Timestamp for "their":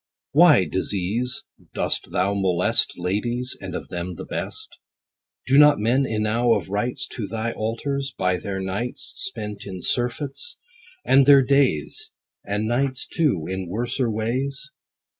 8.37-8.59, 11.27-11.43